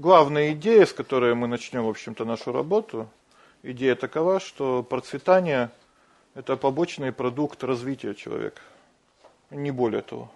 главная 0.00 0.52
идея, 0.52 0.86
с 0.86 0.92
которой 0.92 1.34
мы 1.34 1.46
начнем, 1.46 1.84
в 1.84 1.88
общем-то, 1.88 2.24
нашу 2.24 2.52
работу, 2.52 3.08
идея 3.62 3.94
такова, 3.94 4.40
что 4.40 4.82
процветание 4.82 5.70
это 6.34 6.56
побочный 6.56 7.12
продукт 7.12 7.62
развития 7.62 8.14
человека. 8.14 8.62
Не 9.50 9.70
более 9.70 10.00
того. 10.00 10.30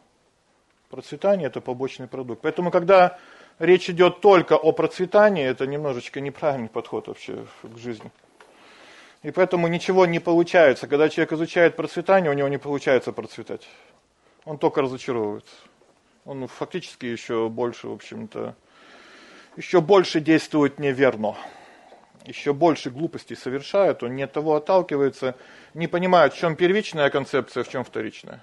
Процветание 0.91 1.47
это 1.47 1.61
побочный 1.61 2.07
продукт. 2.07 2.43
Поэтому 2.43 2.71
когда 2.71 3.19
речь 3.59 3.89
идет 3.89 4.21
только 4.21 4.55
о 4.55 4.73
процветании, 4.73 5.45
это 5.45 5.67
немножечко 5.67 6.21
неправильный 6.21 6.69
подход 6.69 7.09
вообще 7.09 7.47
к 7.63 7.79
жизни. 7.79 8.11
И 9.23 9.31
поэтому 9.31 9.69
ничего 9.69 10.05
не 10.05 10.19
получается. 10.19 10.87
Когда 10.87 11.09
человек 11.09 11.33
изучает 11.33 11.77
процветание, 11.77 12.31
у 12.31 12.35
него 12.35 12.49
не 12.49 12.59
получается 12.59 13.13
процветать. 13.13 13.67
Он 14.45 14.59
только 14.59 14.83
разочаровывается. 14.83 15.55
Он 16.27 16.47
фактически 16.49 17.07
еще 17.07 17.49
больше, 17.49 17.89
в 17.89 17.93
общем-то, 17.93 18.55
еще 19.57 19.81
больше 19.81 20.21
действует 20.21 20.79
неверно. 20.79 21.37
Еще 22.25 22.55
больше 22.55 22.91
глупостей 22.91 23.37
совершает, 23.37 24.03
он 24.03 24.17
не 24.17 24.23
от 24.23 24.33
того 24.33 24.55
отталкивается, 24.57 25.37
не 25.75 25.89
понимает, 25.89 26.33
в 26.33 26.39
чем 26.39 26.57
первичная 26.57 27.11
концепция, 27.11 27.65
в 27.65 27.69
чем 27.69 27.85
вторичная. 27.85 28.43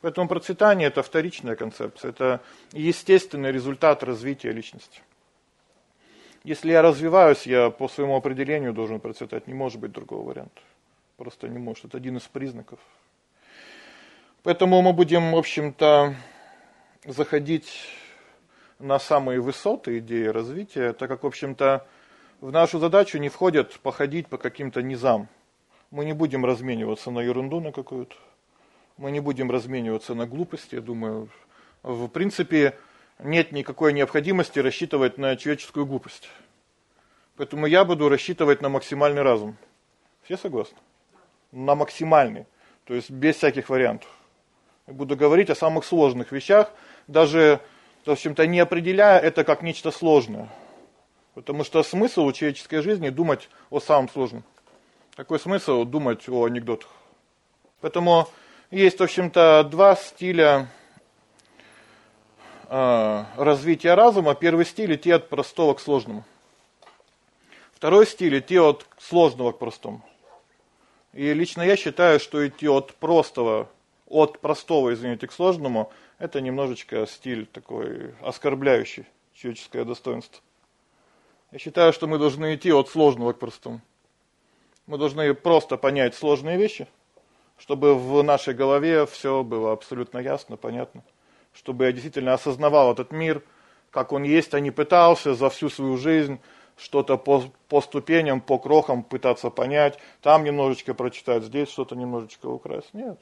Поэтому 0.00 0.28
процветание 0.28 0.88
это 0.88 1.02
вторичная 1.02 1.56
концепция, 1.56 2.10
это 2.10 2.40
естественный 2.72 3.50
результат 3.50 4.04
развития 4.04 4.52
личности. 4.52 5.02
Если 6.44 6.70
я 6.70 6.80
развиваюсь, 6.80 7.46
я 7.46 7.70
по 7.70 7.88
своему 7.88 8.16
определению 8.16 8.72
должен 8.72 9.00
процветать, 9.00 9.46
не 9.46 9.54
может 9.54 9.78
быть 9.80 9.92
другого 9.92 10.28
варианта. 10.28 10.62
Просто 11.16 11.48
не 11.48 11.58
может, 11.58 11.86
это 11.86 11.98
один 11.98 12.16
из 12.16 12.22
признаков. 12.22 12.78
Поэтому 14.42 14.80
мы 14.80 14.94
будем, 14.94 15.32
в 15.32 15.36
общем-то, 15.36 16.14
заходить 17.04 17.70
на 18.80 18.98
самые 18.98 19.40
высоты 19.40 19.98
идеи 19.98 20.26
развития, 20.26 20.92
так 20.92 21.08
как, 21.08 21.22
в 21.22 21.26
общем-то, 21.26 21.86
в 22.40 22.50
нашу 22.50 22.78
задачу 22.78 23.18
не 23.18 23.28
входит 23.28 23.78
походить 23.80 24.26
по 24.26 24.38
каким-то 24.38 24.82
низам. 24.82 25.28
Мы 25.90 26.04
не 26.04 26.14
будем 26.14 26.44
размениваться 26.44 27.10
на 27.10 27.20
ерунду 27.20 27.60
на 27.60 27.72
какую-то. 27.72 28.16
Мы 28.96 29.10
не 29.10 29.20
будем 29.20 29.50
размениваться 29.50 30.14
на 30.14 30.26
глупости, 30.26 30.76
я 30.76 30.80
думаю. 30.80 31.28
В 31.82 32.08
принципе, 32.08 32.76
нет 33.18 33.52
никакой 33.52 33.92
необходимости 33.92 34.58
рассчитывать 34.58 35.18
на 35.18 35.36
человеческую 35.36 35.86
глупость. 35.86 36.30
Поэтому 37.36 37.66
я 37.66 37.84
буду 37.84 38.08
рассчитывать 38.08 38.62
на 38.62 38.68
максимальный 38.68 39.22
разум. 39.22 39.56
Все 40.22 40.36
согласны? 40.36 40.78
На 41.52 41.74
максимальный, 41.74 42.46
то 42.84 42.94
есть 42.94 43.10
без 43.10 43.36
всяких 43.36 43.68
вариантов. 43.68 44.08
Буду 44.86 45.16
говорить 45.16 45.50
о 45.50 45.54
самых 45.54 45.84
сложных 45.84 46.32
вещах, 46.32 46.72
даже, 47.06 47.60
в 48.04 48.10
общем-то, 48.10 48.46
не 48.46 48.60
определяя 48.60 49.18
это 49.18 49.44
как 49.44 49.62
нечто 49.62 49.90
сложное. 49.90 50.48
Потому 51.34 51.64
что 51.64 51.82
смысл 51.82 52.24
у 52.24 52.32
человеческой 52.32 52.82
жизни 52.82 53.08
думать 53.08 53.48
о 53.70 53.80
самом 53.80 54.08
сложном. 54.08 54.44
Какой 55.16 55.38
смысл 55.38 55.84
думать 55.84 56.28
о 56.28 56.44
анекдотах? 56.44 56.90
Поэтому 57.80 58.28
есть, 58.70 58.98
в 58.98 59.02
общем-то, 59.02 59.64
два 59.70 59.96
стиля 59.96 60.68
э, 62.68 63.24
развития 63.36 63.94
разума. 63.94 64.34
Первый 64.34 64.64
стиль 64.64 64.94
идти 64.94 65.10
от 65.10 65.28
простого 65.28 65.74
к 65.74 65.80
сложному. 65.80 66.24
Второй 67.74 68.06
стиль 68.06 68.38
идти 68.38 68.58
от 68.58 68.86
сложного 68.98 69.52
к 69.52 69.58
простому. 69.58 70.04
И 71.12 71.32
лично 71.32 71.62
я 71.62 71.76
считаю, 71.76 72.20
что 72.20 72.46
идти 72.46 72.68
от 72.68 72.94
простого, 72.94 73.68
от 74.06 74.38
простого, 74.38 74.92
извините, 74.92 75.26
к 75.26 75.32
сложному, 75.32 75.90
это 76.20 76.40
немножечко 76.40 77.06
стиль 77.06 77.46
такой 77.46 78.14
оскорбляющий 78.20 79.06
человеческое 79.34 79.84
достоинство. 79.84 80.40
Я 81.50 81.58
считаю, 81.58 81.92
что 81.92 82.06
мы 82.06 82.18
должны 82.18 82.54
идти 82.54 82.72
от 82.72 82.88
сложного 82.88 83.32
к 83.32 83.38
простому. 83.38 83.80
Мы 84.86 84.98
должны 84.98 85.34
просто 85.34 85.76
понять 85.76 86.14
сложные 86.14 86.58
вещи, 86.58 86.86
чтобы 87.58 87.94
в 87.94 88.22
нашей 88.22 88.54
голове 88.54 89.06
все 89.06 89.42
было 89.42 89.72
абсолютно 89.72 90.18
ясно, 90.18 90.56
понятно. 90.56 91.02
Чтобы 91.52 91.86
я 91.86 91.92
действительно 91.92 92.34
осознавал 92.34 92.92
этот 92.92 93.12
мир, 93.12 93.42
как 93.90 94.12
он 94.12 94.22
есть, 94.22 94.54
а 94.54 94.60
не 94.60 94.70
пытался 94.70 95.34
за 95.34 95.48
всю 95.48 95.70
свою 95.70 95.96
жизнь 95.96 96.38
что-то 96.76 97.16
по, 97.16 97.44
по 97.68 97.80
ступеням, 97.80 98.40
по 98.40 98.58
крохам 98.58 99.02
пытаться 99.04 99.50
понять, 99.50 99.98
там 100.20 100.44
немножечко 100.44 100.92
прочитать, 100.94 101.44
здесь 101.44 101.68
что-то 101.70 101.96
немножечко 101.96 102.46
украсть. 102.46 102.92
Нет. 102.92 103.18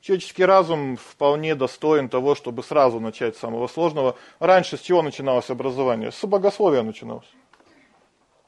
Человеческий 0.00 0.46
разум 0.46 0.96
вполне 0.96 1.54
достоин 1.54 2.08
того, 2.08 2.34
чтобы 2.34 2.62
сразу 2.62 3.00
начать 3.00 3.36
с 3.36 3.40
самого 3.40 3.66
сложного. 3.66 4.16
Раньше 4.38 4.78
с 4.78 4.80
чего 4.80 5.02
начиналось 5.02 5.50
образование? 5.50 6.10
С 6.10 6.24
богословия 6.26 6.82
начиналось. 6.82 7.30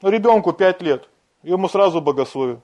Ну, 0.01 0.09
ребенку 0.09 0.51
5 0.51 0.81
лет, 0.81 1.07
ему 1.43 1.69
сразу 1.69 2.01
богословие. 2.01 2.59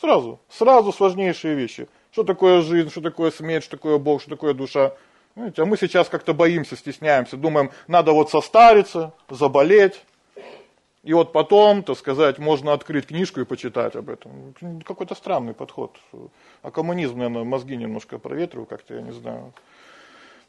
Сразу, 0.00 0.40
сразу 0.48 0.92
сложнейшие 0.92 1.54
вещи. 1.54 1.88
Что 2.10 2.24
такое 2.24 2.62
жизнь, 2.62 2.90
что 2.90 3.02
такое 3.02 3.30
смерть, 3.30 3.64
что 3.64 3.76
такое 3.76 3.98
Бог, 3.98 4.22
что 4.22 4.30
такое 4.30 4.54
душа. 4.54 4.94
А 5.36 5.64
мы 5.64 5.76
сейчас 5.76 6.08
как-то 6.08 6.34
боимся, 6.34 6.76
стесняемся, 6.76 7.36
думаем, 7.36 7.70
надо 7.86 8.12
вот 8.12 8.30
состариться, 8.30 9.12
заболеть, 9.28 10.02
и 11.02 11.12
вот 11.14 11.32
потом, 11.32 11.82
так 11.82 11.98
сказать, 11.98 12.38
можно 12.38 12.72
открыть 12.72 13.06
книжку 13.06 13.40
и 13.40 13.44
почитать 13.44 13.96
об 13.96 14.08
этом. 14.08 14.54
Какой-то 14.84 15.16
странный 15.16 15.52
подход. 15.52 15.98
А 16.62 16.70
коммунизм, 16.70 17.18
наверное, 17.18 17.42
мозги 17.42 17.76
немножко 17.76 18.18
проветриваю, 18.18 18.66
как-то, 18.66 18.94
я 18.94 19.02
не 19.02 19.10
знаю. 19.10 19.52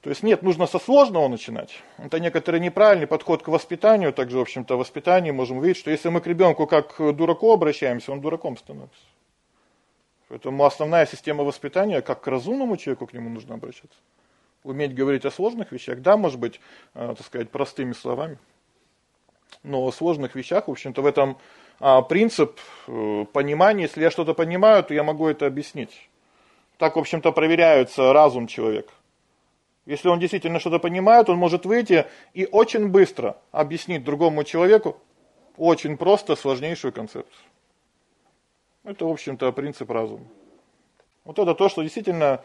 То 0.02 0.10
есть 0.10 0.22
нет, 0.22 0.44
нужно 0.44 0.68
со 0.68 0.78
сложного 0.78 1.28
начинать. 1.28 1.82
Это 1.98 2.20
некоторый 2.20 2.60
неправильный 2.60 3.08
подход 3.08 3.42
к 3.42 3.48
воспитанию. 3.48 4.14
Также, 4.14 4.38
в 4.38 4.42
общем-то, 4.42 4.76
в 4.76 4.80
воспитании 4.80 5.32
можем 5.32 5.60
видеть, 5.60 5.78
что 5.78 5.90
если 5.90 6.10
мы 6.10 6.22
к 6.22 6.28
ребенку 6.28 6.68
как 6.68 6.98
к 6.98 7.14
дураку 7.14 7.52
обращаемся, 7.52 8.12
он 8.12 8.22
дураком 8.22 8.58
становится. 8.58 9.00
Поэтому 10.28 10.66
основная 10.66 11.08
система 11.08 11.44
воспитания, 11.44 12.02
как 12.02 12.22
к 12.22 12.28
разумному 12.28 12.78
человеку 12.78 13.08
к 13.08 13.14
нему 13.14 13.30
нужно 13.30 13.56
обращаться. 13.56 13.98
Уметь 14.64 14.94
говорить 14.94 15.26
о 15.26 15.32
сложных 15.32 15.72
вещах, 15.72 16.02
да, 16.02 16.16
может 16.16 16.40
быть, 16.40 16.60
э, 16.94 17.16
так 17.18 17.26
сказать, 17.26 17.50
простыми 17.50 17.94
словами 17.94 18.38
но 19.64 19.86
о 19.86 19.92
сложных 19.92 20.36
вещах, 20.36 20.68
в 20.68 20.72
общем-то, 20.72 21.02
в 21.02 21.06
этом 21.06 21.38
а, 21.80 22.02
принцип 22.02 22.60
э, 22.88 23.26
понимания, 23.34 23.84
если 23.84 24.02
я 24.02 24.12
что-то 24.12 24.34
понимаю, 24.34 24.84
то 24.84 24.94
я 24.94 25.04
могу 25.04 25.28
это 25.28 25.48
объяснить. 25.48 26.10
Так, 26.78 26.96
в 26.96 27.00
общем-то, 27.00 27.32
проверяется 27.32 28.14
разум 28.14 28.48
человека. 28.48 28.92
Если 29.86 30.08
он 30.08 30.20
действительно 30.20 30.60
что-то 30.60 30.80
понимает, 30.80 31.30
он 31.30 31.38
может 31.38 31.66
выйти 31.66 32.06
и 32.34 32.48
очень 32.50 32.88
быстро 32.88 33.38
объяснить 33.52 34.04
другому 34.04 34.44
человеку 34.44 34.98
очень 35.58 35.98
просто 35.98 36.36
сложнейшую 36.36 36.94
концепцию. 36.94 37.44
Это, 38.84 39.06
в 39.06 39.10
общем-то, 39.10 39.52
принцип 39.52 39.90
разума. 39.90 40.26
Вот 41.26 41.40
это 41.40 41.54
то, 41.54 41.70
что 41.70 41.84
действительно, 41.84 42.42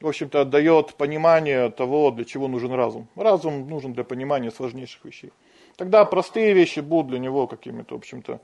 в 0.00 0.06
общем-то, 0.06 0.44
дает 0.44 0.94
понимание 0.94 1.70
того, 1.70 2.10
для 2.10 2.24
чего 2.24 2.48
нужен 2.48 2.72
разум. 2.72 3.08
Разум 3.14 3.68
нужен 3.68 3.92
для 3.92 4.04
понимания 4.04 4.50
сложнейших 4.50 5.04
вещей. 5.04 5.32
Тогда 5.76 6.06
простые 6.06 6.54
вещи 6.54 6.80
будут 6.80 7.08
для 7.08 7.18
него 7.18 7.46
какими-то, 7.46 7.94
в 7.94 7.98
общем-то, 7.98 8.40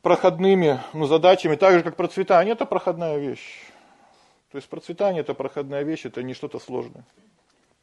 проходными 0.00 0.80
ну, 0.92 1.06
задачами, 1.06 1.56
так 1.56 1.74
же, 1.74 1.82
как 1.82 1.96
процветание, 1.96 2.52
это 2.52 2.66
проходная 2.66 3.18
вещь. 3.18 3.64
То 4.52 4.56
есть 4.56 4.68
процветание 4.68 5.22
это 5.22 5.34
проходная 5.34 5.82
вещь, 5.82 6.06
это 6.06 6.22
не 6.22 6.34
что-то 6.34 6.60
сложное. 6.60 7.04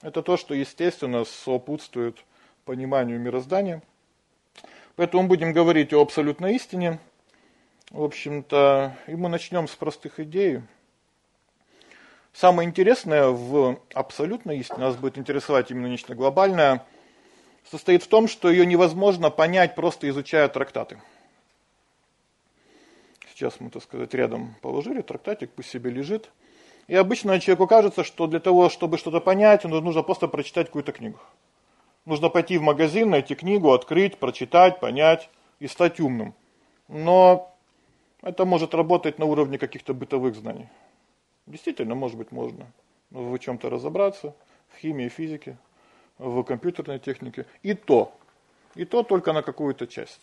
Это 0.01 0.21
то, 0.21 0.37
что, 0.37 0.53
естественно, 0.53 1.25
сопутствует 1.25 2.19
пониманию 2.63 3.19
мироздания. 3.19 3.83
Поэтому 4.95 5.27
будем 5.27 5.51
говорить 5.51 5.93
о 5.93 6.01
абсолютной 6.01 6.55
истине. 6.55 6.99
В 7.89 8.01
общем-то, 8.01 8.95
и 9.07 9.15
мы 9.15 9.27
начнем 9.27 9.67
с 9.67 9.75
простых 9.75 10.21
идей. 10.21 10.61
Самое 12.31 12.69
интересное 12.69 13.27
в 13.27 13.81
абсолютной 13.93 14.59
истине, 14.59 14.79
нас 14.79 14.95
будет 14.95 15.17
интересовать 15.17 15.69
именно 15.69 15.87
нечто 15.87 16.15
глобальное– 16.15 16.85
состоит 17.69 18.03
в 18.03 18.07
том, 18.07 18.27
что 18.27 18.49
ее 18.49 18.65
невозможно 18.65 19.29
понять, 19.29 19.75
просто 19.75 20.09
изучая 20.09 20.47
трактаты. 20.47 21.01
Сейчас 23.33 23.59
мы, 23.59 23.69
так 23.69 23.83
сказать, 23.83 24.13
рядом 24.13 24.55
положили 24.61 25.01
трактатик, 25.01 25.51
пусть 25.51 25.69
себе 25.69 25.89
лежит. 25.89 26.31
И 26.87 26.95
обычно 26.95 27.39
человеку 27.39 27.67
кажется, 27.67 28.03
что 28.03 28.27
для 28.27 28.39
того, 28.39 28.69
чтобы 28.69 28.97
что-то 28.97 29.19
понять, 29.19 29.63
нужно 29.63 30.03
просто 30.03 30.27
прочитать 30.27 30.67
какую-то 30.67 30.91
книгу. 30.91 31.19
Нужно 32.05 32.29
пойти 32.29 32.57
в 32.57 32.61
магазин, 32.61 33.09
найти 33.09 33.35
книгу, 33.35 33.71
открыть, 33.71 34.17
прочитать, 34.17 34.79
понять 34.79 35.29
и 35.59 35.67
стать 35.67 35.99
умным. 35.99 36.33
Но 36.87 37.55
это 38.21 38.45
может 38.45 38.73
работать 38.73 39.19
на 39.19 39.25
уровне 39.25 39.57
каких-то 39.57 39.93
бытовых 39.93 40.35
знаний. 40.35 40.67
Действительно, 41.45 41.95
может 41.95 42.17
быть, 42.17 42.31
можно 42.31 42.71
в 43.09 43.37
чем-то 43.37 43.69
разобраться, 43.69 44.35
в 44.69 44.77
химии, 44.77 45.09
физике, 45.09 45.57
в 46.17 46.43
компьютерной 46.43 46.99
технике. 46.99 47.45
И 47.63 47.73
то. 47.73 48.13
И 48.75 48.85
то 48.85 49.03
только 49.03 49.33
на 49.33 49.41
какую-то 49.41 49.87
часть. 49.87 50.21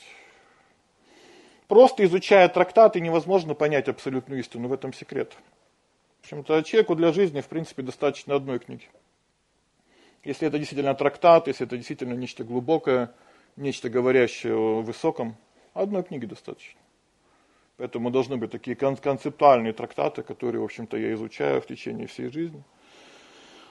Просто 1.66 2.04
изучая 2.04 2.48
трактаты 2.48 3.00
невозможно 3.00 3.54
понять 3.54 3.88
абсолютную 3.88 4.40
истину, 4.40 4.68
в 4.68 4.72
этом 4.72 4.92
секрет. 4.92 5.34
В 6.20 6.24
общем-то, 6.24 6.62
человеку 6.62 6.94
для 6.94 7.12
жизни, 7.12 7.40
в 7.40 7.48
принципе, 7.48 7.82
достаточно 7.82 8.34
одной 8.34 8.58
книги. 8.58 8.88
Если 10.24 10.48
это 10.48 10.58
действительно 10.58 10.94
трактат, 10.94 11.46
если 11.46 11.66
это 11.66 11.76
действительно 11.76 12.14
нечто 12.14 12.42
глубокое, 12.42 13.12
нечто 13.56 13.88
говорящее 13.88 14.54
о 14.54 14.82
высоком, 14.82 15.36
одной 15.74 16.02
книги 16.02 16.26
достаточно. 16.26 16.80
Поэтому 17.76 18.10
должны 18.10 18.36
быть 18.36 18.50
такие 18.50 18.76
концептуальные 18.76 19.72
трактаты, 19.72 20.22
которые, 20.22 20.60
в 20.60 20.64
общем-то, 20.64 20.96
я 20.96 21.12
изучаю 21.14 21.60
в 21.60 21.66
течение 21.66 22.08
всей 22.08 22.30
жизни. 22.30 22.62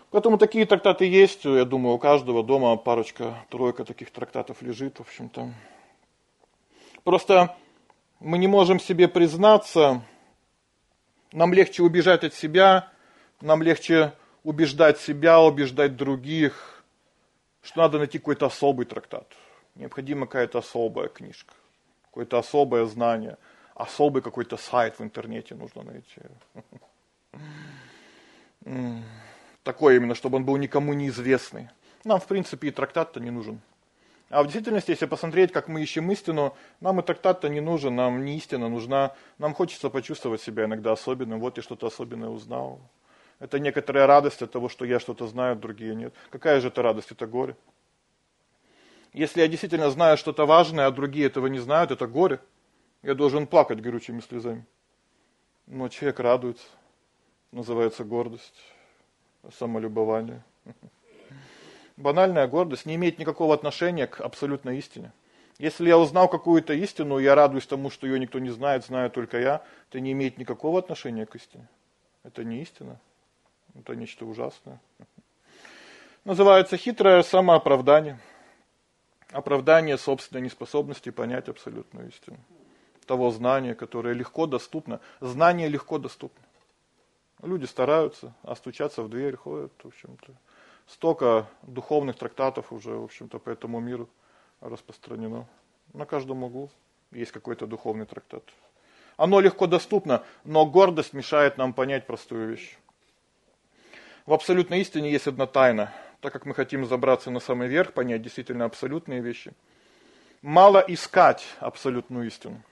Поэтому 0.09 0.38
такие 0.38 0.65
трактаты 0.65 1.06
есть, 1.06 1.44
я 1.44 1.65
думаю, 1.65 1.95
у 1.95 2.00
каждого 2.00 2.42
дома 2.42 2.75
парочка, 2.77 3.45
тройка 3.50 3.83
таких 3.83 4.09
трактатов 4.12 4.62
лежит, 4.62 4.98
в 4.98 5.01
общем-то. 5.01 5.51
Просто 7.04 7.56
мы 8.19 8.38
не 8.38 8.48
можем 8.48 8.80
себе 8.80 9.09
признаться, 9.09 10.01
нам 11.33 11.54
легче 11.54 11.83
убежать 11.83 12.24
от 12.24 12.33
себя, 12.33 12.89
нам 13.42 13.62
легче 13.62 14.13
убеждать 14.44 15.00
себя, 15.00 15.42
убеждать 15.42 15.98
других, 15.98 16.83
что 17.62 17.81
надо 17.81 17.98
найти 17.98 18.18
какой-то 18.18 18.45
особый 18.45 18.86
трактат. 18.86 19.27
Необходима 19.75 20.25
какая-то 20.25 20.59
особая 20.59 21.09
книжка, 21.09 21.54
какое-то 22.06 22.39
особое 22.39 22.86
знание, 22.86 23.38
особый 23.75 24.21
какой-то 24.21 24.56
сайт 24.56 25.00
в 25.00 25.04
интернете 25.04 25.54
нужно 25.54 25.83
найти. 25.83 26.21
Такой 29.68 29.98
именно, 29.98 30.16
чтобы 30.16 30.38
он 30.38 30.46
был 30.46 30.56
никому 30.56 30.94
неизвестный. 30.94 31.68
Нам, 32.06 32.22
в 32.22 32.25
принципе, 32.25 32.69
и 32.69 32.72
трактат-то 32.72 33.19
не 33.19 33.31
нужен. 33.31 33.60
А 34.30 34.42
в 34.42 34.46
действительности, 34.46 34.92
если 34.92 35.08
посмотреть, 35.08 35.52
как 35.52 35.68
мы 35.68 35.84
ищем 35.84 36.10
истину, 36.10 36.56
нам 36.80 37.02
и 37.02 37.04
трактат-то 37.04 37.50
не 37.50 37.60
нужен, 37.60 37.94
нам 37.94 38.24
не 38.24 38.38
истина 38.38 38.69
нужна. 38.69 39.14
Нам 39.38 39.54
хочется 39.54 39.90
почувствовать 39.90 40.42
себя 40.42 40.64
иногда 40.64 40.94
особенным. 40.94 41.42
Вот 41.42 41.58
я 41.58 41.64
что-то 41.64 41.88
особенное 41.88 42.30
узнал. 42.30 42.80
Это 43.40 43.60
некоторая 43.60 44.08
радость 44.08 44.42
от 44.42 44.54
того, 44.54 44.69
что 44.69 44.86
я 44.86 45.02
что-то 45.02 45.28
знаю, 45.28 45.58
другие 45.58 45.96
нет. 45.96 46.14
Какая 46.30 46.62
же 46.62 46.69
это 46.69 46.81
радость? 46.81 47.12
Это 47.12 47.28
горе. 47.28 47.58
Если 49.12 49.42
я 49.42 49.50
действительно 49.50 49.92
знаю 49.92 50.16
что-то 50.16 50.46
важное, 50.46 50.86
а 50.86 50.92
другие 50.92 51.25
этого 51.25 51.48
не 51.48 51.60
знают, 51.60 51.92
это 51.92 52.08
горе. 52.08 52.40
Я 53.04 53.16
должен 53.16 53.46
плакать 53.46 53.81
горючими 53.81 54.22
слезами. 54.22 54.66
Но 55.66 55.90
человек 55.90 56.22
радуется. 56.22 56.68
Называется 57.52 58.06
гордость, 58.06 58.56
самолюбование. 59.51 60.44
Банальная 61.97 62.47
гордость 62.47 62.85
не 62.85 62.95
имеет 62.95 63.17
никакого 63.17 63.53
отношения 63.53 64.07
к 64.07 64.21
абсолютной 64.21 64.77
истине. 64.77 65.11
Если 65.57 65.88
я 65.88 65.97
узнал 65.97 66.27
какую-то 66.27 66.73
истину, 66.73 67.17
я 67.17 67.33
радуюсь 67.33 67.65
тому, 67.65 67.89
что 67.89 68.05
ее 68.05 68.19
никто 68.19 68.38
не 68.38 68.51
знает, 68.51 68.85
знаю 68.85 69.09
только 69.09 69.39
я, 69.39 69.63
это 69.89 69.99
не 69.99 70.11
имеет 70.11 70.38
никакого 70.38 70.77
отношения 70.77 71.25
к 71.25 71.35
истине. 71.35 71.67
Это 72.23 72.44
не 72.44 72.61
истина. 72.61 72.99
Это 73.73 73.95
нечто 73.95 74.25
ужасное. 74.25 74.79
Называется 76.25 76.77
хитрое 76.77 77.23
самооправдание. 77.23 78.19
Оправдание 79.31 79.97
собственной 79.97 80.44
неспособности 80.44 81.09
понять 81.09 81.49
абсолютную 81.49 82.09
истину. 82.09 82.38
Того 83.05 83.31
знания, 83.31 83.73
которое 83.73 84.13
легко 84.13 84.45
доступно. 84.45 84.99
Знание 85.21 85.67
легко 85.69 85.97
доступно. 85.97 86.44
Люди 87.42 87.66
стараются, 87.66 88.34
а 88.42 88.56
стучаться 88.56 89.04
в 89.04 89.10
дверь 89.10 89.36
ходят, 89.36 89.72
в 89.84 89.88
общем-то. 89.88 90.34
Столько 90.88 91.48
духовных 91.62 92.18
трактатов 92.18 92.72
уже, 92.72 92.95
в 92.95 93.04
общем-то, 93.04 93.39
по 93.39 93.50
этому 93.50 93.80
миру 93.80 94.10
распространено. 94.62 95.48
На 95.94 96.06
каждом 96.06 96.44
углу 96.44 96.72
есть 97.12 97.31
какой-то 97.31 97.68
духовный 97.68 98.06
трактат. 98.06 98.44
Оно 99.18 99.39
легко 99.39 99.68
доступно, 99.68 100.24
но 100.44 100.66
гордость 100.66 101.13
мешает 101.13 101.57
нам 101.57 101.74
понять 101.74 102.07
простую 102.07 102.50
вещь. 102.50 102.78
В 104.25 104.33
абсолютной 104.33 104.81
истине 104.81 105.12
есть 105.12 105.28
одна 105.28 105.45
тайна. 105.45 105.94
Так 106.22 106.33
как 106.33 106.45
мы 106.45 106.56
хотим 106.56 106.86
забраться 106.86 107.30
на 107.30 107.40
самый 107.40 107.68
верх, 107.68 107.94
понять 107.94 108.22
действительно 108.24 108.66
абсолютные 108.66 109.22
вещи, 109.22 109.54
мало 110.42 110.83
искать 110.88 111.45
абсолютную 111.60 112.28
истину. 112.28 112.63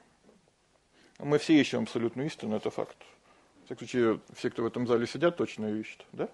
Мы 1.19 1.37
все 1.37 1.53
ищем 1.59 1.83
абсолютную 1.83 2.27
истину, 2.27 2.55
это 2.55 2.71
факт. 2.71 2.97
В 3.65 3.67
всяком 3.67 3.87
случае, 3.87 4.19
все, 4.35 4.51
кто 4.51 4.61
в 4.61 4.67
этом 4.67 4.85
зале 4.85 5.07
сидят, 5.07 5.37
точно 5.37 5.65
ее 5.65 5.81
ищут, 5.81 6.05
да? 6.11 6.29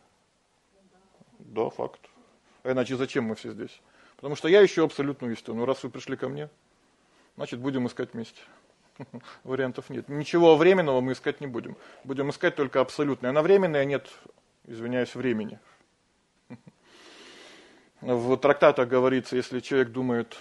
Да, 1.40 1.70
факт. 1.70 2.02
А 2.64 2.72
иначе 2.74 2.98
зачем 2.98 3.24
мы 3.24 3.36
все 3.36 3.52
здесь? 3.52 3.82
Потому 4.18 4.36
что 4.36 4.50
я 4.50 4.64
ищу 4.66 4.84
абсолютную 4.84 5.32
истину. 5.32 5.56
Ну, 5.56 5.66
раз 5.66 5.82
вы 5.82 5.90
пришли 5.90 6.18
ко 6.18 6.28
мне, 6.28 6.50
значит, 7.38 7.62
будем 7.62 7.88
искать 7.88 8.14
вместе. 8.14 8.42
Вариантов 9.46 9.90
нет. 9.90 10.10
Ничего 10.10 10.58
временного 10.58 11.00
мы 11.00 11.14
искать 11.14 11.40
не 11.40 11.48
будем. 11.48 11.78
Будем 12.04 12.30
искать 12.32 12.58
только 12.58 12.82
абсолютное. 12.82 13.30
А 13.30 13.34
на 13.34 13.42
временное 13.42 13.86
нет 13.86 14.10
извиняюсь, 14.68 15.16
времени. 15.16 15.58
В 18.02 18.36
трактатах 18.36 18.90
говорится, 18.90 19.38
если 19.38 19.62
человек 19.62 19.92
думает 19.92 20.38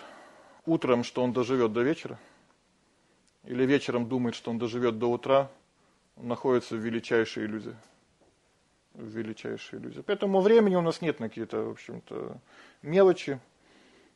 утром, 0.66 1.04
что 1.04 1.22
он 1.22 1.32
доживет 1.32 1.72
до 1.72 1.82
вечера, 1.82 2.18
или 3.44 3.64
вечером 3.64 4.08
думает, 4.08 4.34
что 4.34 4.50
он 4.50 4.58
доживет 4.58 4.98
до 4.98 5.06
утра, 5.06 5.50
находится 6.22 6.76
в 6.76 6.78
величайшей 6.78 7.46
иллюзии. 7.46 7.76
В 8.94 9.06
величайшей 9.06 9.78
иллюзии. 9.78 10.02
Поэтому 10.02 10.40
времени 10.40 10.76
у 10.76 10.80
нас 10.80 11.00
нет 11.00 11.20
на 11.20 11.28
какие-то, 11.28 11.62
в 11.62 11.70
общем-то, 11.70 12.38
мелочи. 12.82 13.38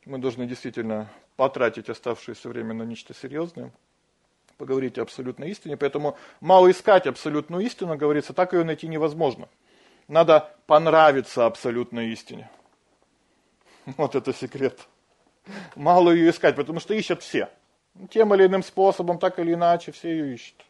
Мы 0.05 0.19
должны 0.19 0.47
действительно 0.47 1.09
потратить 1.37 1.89
оставшееся 1.89 2.49
время 2.49 2.75
на 2.75 2.83
нечто 2.83 3.15
серьезное, 3.15 3.73
поговорить 4.59 4.99
о 4.99 5.03
абсолютной 5.03 5.51
истине. 5.51 5.77
Поэтому 5.77 6.17
мало 6.41 6.71
искать 6.71 7.07
абсолютную 7.07 7.65
истину, 7.65 7.97
говорится, 7.97 8.33
так 8.33 8.53
ее 8.53 8.65
найти 8.65 8.89
невозможно. 8.89 9.49
Надо 10.09 10.55
понравиться 10.67 11.47
абсолютной 11.47 12.11
истине. 12.11 12.51
Вот 13.97 14.15
это 14.15 14.33
секрет. 14.33 14.81
Мало 15.77 16.11
ее 16.11 16.31
искать, 16.31 16.57
потому 16.57 16.81
что 16.81 16.95
ищут 16.95 17.23
все. 17.23 17.51
Тем 18.11 18.35
или 18.35 18.47
иным 18.47 18.63
способом, 18.63 19.19
так 19.19 19.39
или 19.39 19.55
иначе, 19.55 19.93
все 19.93 20.11
ее 20.11 20.35
ищут. 20.35 20.65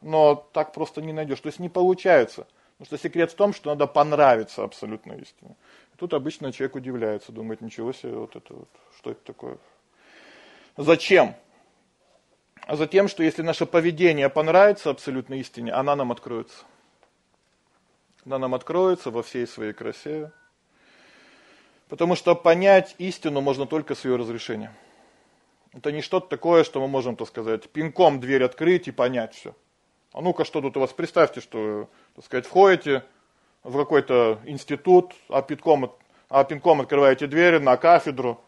Но 0.00 0.34
так 0.52 0.72
просто 0.72 1.02
не 1.02 1.12
найдешь. 1.12 1.40
То 1.40 1.48
есть 1.48 1.58
не 1.58 1.68
получается. 1.68 2.46
Потому 2.78 2.86
что 2.86 2.98
секрет 2.98 3.32
в 3.32 3.34
том, 3.34 3.52
что 3.52 3.70
надо 3.70 3.86
понравиться 3.86 4.62
абсолютной 4.62 5.20
истине. 5.20 5.56
Тут 5.96 6.14
обычно 6.14 6.52
человек 6.52 6.76
удивляется, 6.76 7.32
думает, 7.32 7.60
ничего 7.60 7.92
себе, 7.92 8.12
вот 8.12 8.36
это 8.36 8.54
вот, 8.54 8.68
что 8.96 9.10
это 9.10 9.20
такое. 9.24 9.58
Зачем? 10.76 11.34
А 12.66 12.76
затем, 12.76 13.08
что 13.08 13.24
если 13.24 13.42
наше 13.42 13.66
поведение 13.66 14.28
понравится 14.28 14.90
абсолютной 14.90 15.40
истине, 15.40 15.72
она 15.72 15.96
нам 15.96 16.12
откроется 16.12 16.64
она 18.28 18.38
нам 18.38 18.54
откроется 18.54 19.10
во 19.10 19.22
всей 19.22 19.46
своей 19.46 19.72
красе. 19.72 20.30
Потому 21.88 22.14
что 22.14 22.34
понять 22.34 22.94
истину 22.98 23.40
можно 23.40 23.66
только 23.66 23.94
с 23.94 24.04
ее 24.04 24.16
разрешения. 24.16 24.76
Это 25.72 25.90
не 25.92 26.02
что-то 26.02 26.28
такое, 26.28 26.64
что 26.64 26.80
мы 26.80 26.88
можем, 26.88 27.16
так 27.16 27.28
сказать, 27.28 27.70
пинком 27.70 28.20
дверь 28.20 28.44
открыть 28.44 28.88
и 28.88 28.90
понять 28.90 29.34
все. 29.34 29.54
А 30.18 30.20
ну-ка, 30.20 30.44
что 30.44 30.60
тут 30.60 30.76
у 30.76 30.80
вас, 30.80 30.92
представьте, 30.92 31.40
что, 31.40 31.88
так 32.16 32.24
сказать, 32.24 32.44
входите 32.44 33.04
в 33.62 33.78
какой-то 33.78 34.40
институт, 34.46 35.14
а 35.28 35.42
пинком, 35.42 35.94
а 36.28 36.42
пинком 36.42 36.80
открываете 36.80 37.28
дверь 37.28 37.60
на 37.60 37.76
кафедру, 37.76 38.40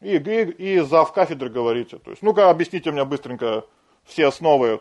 и, 0.00 0.16
и, 0.16 0.42
и 0.50 0.80
зав 0.80 1.12
кафедры 1.12 1.50
говорите. 1.50 1.98
То 1.98 2.10
есть, 2.10 2.20
ну-ка, 2.20 2.50
объясните 2.50 2.90
мне 2.90 3.04
быстренько 3.04 3.64
все 4.02 4.26
основы 4.26 4.80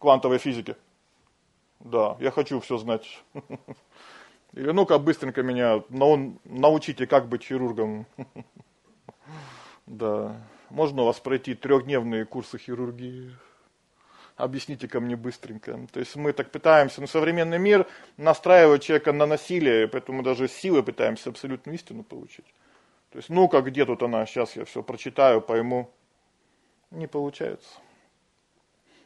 квантовой 0.00 0.38
физики. 0.38 0.74
Да, 1.78 2.16
я 2.18 2.32
хочу 2.32 2.58
все 2.58 2.76
знать. 2.76 3.22
Или 4.54 4.72
ну-ка 4.72 4.98
быстренько 4.98 5.44
меня 5.44 5.84
научите, 5.88 7.06
как 7.06 7.28
быть 7.28 7.44
хирургом. 7.44 8.04
Да. 9.86 10.40
Можно 10.70 11.02
у 11.02 11.04
вас 11.04 11.20
пройти 11.20 11.54
трехдневные 11.54 12.24
курсы 12.24 12.58
хирургии? 12.58 13.32
Объясните 14.40 14.88
ко 14.88 15.00
мне 15.00 15.16
быстренько. 15.16 15.78
То 15.92 16.00
есть 16.00 16.16
мы 16.16 16.32
так 16.32 16.50
пытаемся, 16.50 17.00
но 17.02 17.06
современный 17.06 17.58
мир 17.58 17.86
настраивает 18.16 18.82
человека 18.82 19.12
на 19.12 19.26
насилие, 19.26 19.86
поэтому 19.86 20.22
даже 20.22 20.48
силой 20.48 20.82
пытаемся 20.82 21.28
абсолютную 21.28 21.74
истину 21.74 22.02
получить. 22.02 22.46
То 23.10 23.18
есть, 23.18 23.28
ну-ка, 23.28 23.60
где 23.60 23.84
тут 23.84 24.02
она? 24.02 24.24
Сейчас 24.24 24.56
я 24.56 24.64
все 24.64 24.82
прочитаю, 24.82 25.42
пойму. 25.42 25.90
Не 26.90 27.06
получается. 27.06 27.68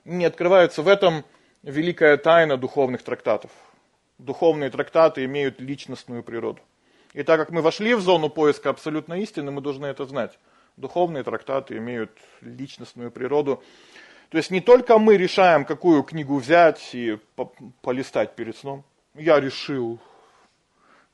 Не 0.04 0.26
открывается 0.26 0.82
в 0.82 0.88
этом 0.88 1.24
великая 1.62 2.16
тайна 2.16 2.56
духовных 2.56 3.02
трактатов. 3.02 3.50
Духовные 4.18 4.70
трактаты 4.70 5.24
имеют 5.24 5.60
личностную 5.60 6.22
природу. 6.22 6.60
И 7.12 7.22
так 7.22 7.40
как 7.40 7.50
мы 7.50 7.60
вошли 7.60 7.94
в 7.94 8.00
зону 8.00 8.28
поиска 8.28 8.70
абсолютной 8.70 9.22
истины, 9.22 9.50
мы 9.50 9.60
должны 9.60 9.86
это 9.86 10.04
знать. 10.04 10.38
Духовные 10.76 11.24
трактаты 11.24 11.76
имеют 11.78 12.10
личностную 12.40 13.10
природу. 13.10 13.62
То 14.34 14.38
есть 14.38 14.50
не 14.50 14.60
только 14.60 14.98
мы 14.98 15.16
решаем, 15.16 15.64
какую 15.64 16.02
книгу 16.02 16.36
взять 16.38 16.92
и 16.92 17.20
полистать 17.82 18.34
перед 18.34 18.56
сном. 18.56 18.82
Я 19.14 19.38
решил, 19.38 20.00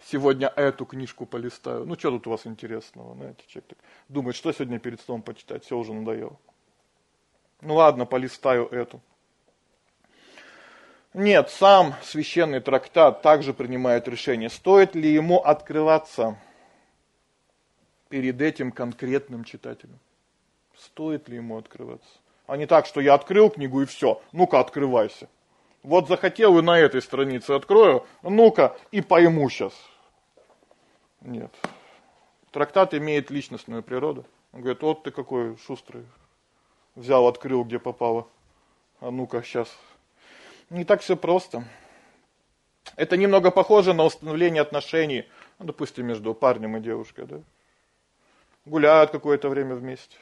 сегодня 0.07 0.49
эту 0.49 0.87
книжку 0.87 1.27
полистаю. 1.27 1.85
Ну, 1.85 1.99
что 1.99 2.13
тут 2.13 2.27
у 2.27 2.31
вас 2.31 2.47
интересного? 2.47 3.15
Знаете, 3.15 3.45
человек 3.47 3.69
так 3.69 3.79
думает, 4.09 4.37
что 4.37 4.51
сегодня 4.53 4.79
перед 4.79 5.03
сном 5.03 5.21
почитать, 5.21 5.67
все 5.67 5.77
уже 5.77 5.93
надоело. 5.93 6.39
Ну 7.61 7.75
ладно, 7.75 8.07
полистаю 8.07 8.67
эту. 8.69 9.03
Нет, 11.13 11.51
сам 11.51 11.97
священный 12.03 12.61
трактат 12.61 13.21
также 13.21 13.53
принимает 13.53 14.09
решение, 14.09 14.49
стоит 14.49 14.95
ли 14.95 15.13
ему 15.13 15.41
открываться 15.41 16.39
перед 18.09 18.41
этим 18.41 18.73
конкретным 18.73 19.45
читателем. 19.45 19.99
Стоит 20.75 21.29
ли 21.29 21.37
ему 21.37 21.59
открываться? 21.59 22.09
А 22.51 22.57
не 22.57 22.67
так, 22.67 22.85
что 22.87 23.01
я 23.01 23.15
открыл 23.15 23.49
книгу 23.49 23.81
и 23.81 23.87
все. 23.87 24.21
Ну-ка, 24.33 24.59
открывайся. 24.59 25.29
Вот 25.85 26.09
захотел 26.09 26.59
и 26.59 26.63
на 26.63 26.77
этой 26.81 27.01
странице 27.01 27.53
открою. 27.53 28.05
Ну-ка, 28.25 28.77
и 28.91 29.01
пойму 29.01 29.49
сейчас. 29.49 29.73
Нет. 31.21 31.55
Трактат 32.51 32.93
имеет 32.95 33.31
личностную 33.31 33.85
природу. 33.85 34.27
Он 34.53 34.63
говорит, 34.63 34.83
вот 34.83 35.05
ты 35.05 35.13
какой 35.13 35.57
шустрый. 35.59 36.05
Взял, 36.97 37.29
открыл, 37.29 37.63
где 37.63 37.79
попало. 37.79 38.27
А 38.99 39.13
ну-ка, 39.13 39.45
сейчас. 39.45 39.69
Не 40.71 40.83
так 40.85 41.03
все 41.03 41.17
просто. 41.17 41.63
Это 42.97 43.17
немного 43.17 43.53
похоже 43.53 43.95
на 43.95 44.03
установление 44.03 44.63
отношений, 44.63 45.25
ну, 45.61 45.67
допустим, 45.67 46.05
между 46.05 46.35
парнем 46.35 46.77
и 46.77 46.81
девушкой, 46.81 47.27
да? 47.27 47.41
Гуляют 48.65 49.13
какое-то 49.13 49.49
время 49.49 49.77
вместе. 49.77 50.17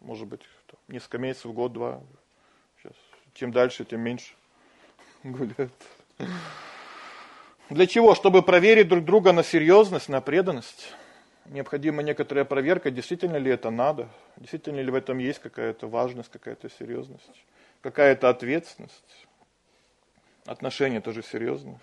Может 0.00 0.28
быть, 0.28 0.42
несколько 0.88 1.18
месяцев, 1.18 1.52
год-два. 1.52 2.00
Сейчас. 2.78 2.92
Чем 3.34 3.52
дальше, 3.52 3.84
тем 3.84 4.00
меньше 4.00 4.34
гуляют. 5.22 5.72
Для 7.68 7.86
чего? 7.86 8.14
Чтобы 8.14 8.42
проверить 8.42 8.88
друг 8.88 9.04
друга 9.04 9.32
на 9.32 9.42
серьезность, 9.42 10.08
на 10.08 10.20
преданность. 10.20 10.92
Необходима 11.46 12.02
некоторая 12.02 12.44
проверка, 12.44 12.90
действительно 12.90 13.36
ли 13.36 13.50
это 13.50 13.70
надо, 13.70 14.08
действительно 14.36 14.80
ли 14.80 14.90
в 14.90 14.94
этом 14.94 15.18
есть 15.18 15.38
какая-то 15.38 15.86
важность, 15.86 16.30
какая-то 16.30 16.68
серьезность, 16.68 17.44
какая-то 17.82 18.28
ответственность. 18.28 19.26
Отношения 20.44 21.00
тоже 21.00 21.22
серьезные. 21.22 21.78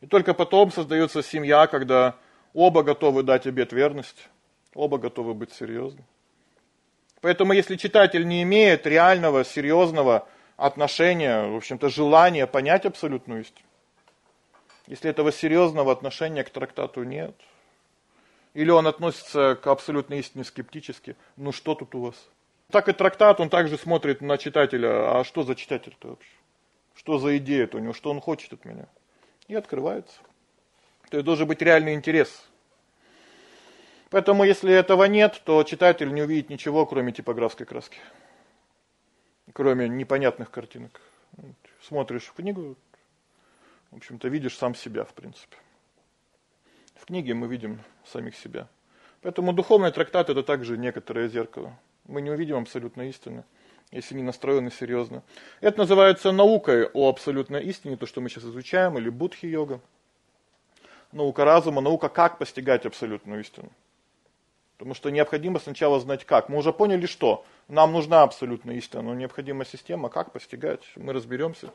И 0.00 0.06
только 0.06 0.34
потом 0.34 0.72
создается 0.72 1.22
семья, 1.22 1.66
когда 1.66 2.16
оба 2.54 2.82
готовы 2.82 3.22
дать 3.22 3.46
обет 3.46 3.72
верности, 3.72 4.22
оба 4.74 4.98
готовы 4.98 5.32
быть 5.32 5.52
серьезны. 5.52 6.02
Поэтому 7.22 7.52
если 7.52 7.76
читатель 7.76 8.26
не 8.26 8.42
имеет 8.42 8.84
реального, 8.84 9.44
серьезного 9.44 10.28
отношения, 10.56 11.46
в 11.46 11.56
общем-то, 11.56 11.88
желания 11.88 12.48
понять 12.48 12.84
абсолютную 12.84 13.42
истину, 13.42 13.66
если 14.88 15.08
этого 15.08 15.30
серьезного 15.30 15.92
отношения 15.92 16.42
к 16.42 16.50
трактату 16.50 17.04
нет, 17.04 17.34
или 18.54 18.70
он 18.70 18.88
относится 18.88 19.54
к 19.54 19.68
абсолютной 19.68 20.18
истине 20.18 20.42
скептически, 20.42 21.16
ну 21.36 21.52
что 21.52 21.76
тут 21.76 21.94
у 21.94 22.02
вас? 22.06 22.16
Так 22.70 22.88
и 22.88 22.92
трактат, 22.92 23.38
он 23.38 23.50
также 23.50 23.78
смотрит 23.78 24.20
на 24.20 24.36
читателя, 24.36 25.20
а 25.20 25.24
что 25.24 25.44
за 25.44 25.54
читатель-то 25.54 26.08
вообще? 26.08 26.28
Что 26.94 27.18
за 27.18 27.38
идея-то 27.38 27.76
у 27.76 27.80
него, 27.80 27.92
что 27.92 28.10
он 28.10 28.20
хочет 28.20 28.52
от 28.52 28.64
меня? 28.64 28.88
И 29.46 29.54
открывается. 29.54 30.16
То 31.08 31.18
есть 31.18 31.24
должен 31.24 31.46
быть 31.46 31.62
реальный 31.62 31.94
интерес. 31.94 32.48
Поэтому 34.12 34.44
если 34.44 34.70
этого 34.72 35.04
нет, 35.04 35.40
то 35.44 35.62
читатель 35.64 36.12
не 36.12 36.20
увидит 36.20 36.50
ничего, 36.50 36.84
кроме 36.84 37.12
типографской 37.12 37.64
краски. 37.64 37.98
Кроме 39.54 39.88
непонятных 39.88 40.50
картинок. 40.50 41.00
Смотришь 41.80 42.26
в 42.26 42.34
книгу, 42.34 42.76
в 43.90 43.96
общем-то, 43.96 44.28
видишь 44.28 44.58
сам 44.58 44.74
себя, 44.74 45.04
в 45.04 45.14
принципе. 45.14 45.56
В 46.94 47.06
книге 47.06 47.32
мы 47.32 47.48
видим 47.48 47.80
самих 48.04 48.36
себя. 48.36 48.68
Поэтому 49.22 49.54
духовный 49.54 49.90
трактат 49.90 50.28
это 50.28 50.42
также 50.42 50.76
некоторое 50.76 51.28
зеркало. 51.28 51.74
Мы 52.04 52.20
не 52.20 52.30
увидим 52.30 52.58
абсолютно 52.58 53.08
истины 53.08 53.44
если 53.90 54.14
не 54.14 54.22
настроены 54.22 54.70
серьезно. 54.70 55.22
Это 55.60 55.80
называется 55.80 56.32
наукой 56.32 56.86
о 56.86 57.10
абсолютной 57.10 57.62
истине, 57.64 57.98
то, 57.98 58.06
что 58.06 58.22
мы 58.22 58.30
сейчас 58.30 58.44
изучаем, 58.44 58.96
или 58.96 59.10
будхи-йога. 59.10 59.80
Наука 61.12 61.44
разума, 61.44 61.82
наука, 61.82 62.08
как 62.08 62.38
постигать 62.38 62.86
абсолютную 62.86 63.42
истину. 63.42 63.70
Потому 64.82 64.96
что 64.96 65.10
необходимо 65.10 65.60
сначала 65.60 66.00
знать 66.00 66.24
как. 66.24 66.48
Мы 66.48 66.58
уже 66.58 66.72
поняли, 66.72 67.06
что 67.06 67.44
нам 67.68 67.92
нужна 67.92 68.24
абсолютная 68.24 68.74
истина, 68.74 69.02
но 69.02 69.14
необходима 69.14 69.64
система, 69.64 70.08
как 70.08 70.32
постигать. 70.32 70.80
Мы 70.96 71.12
разберемся 71.12 71.70